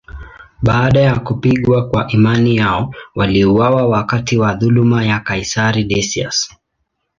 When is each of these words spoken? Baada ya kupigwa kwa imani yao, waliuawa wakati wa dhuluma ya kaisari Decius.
Baada 0.61 0.99
ya 0.99 1.19
kupigwa 1.19 1.89
kwa 1.89 2.07
imani 2.11 2.55
yao, 2.55 2.93
waliuawa 3.15 3.87
wakati 3.89 4.37
wa 4.37 4.53
dhuluma 4.53 5.05
ya 5.05 5.19
kaisari 5.19 5.83
Decius. 5.83 6.55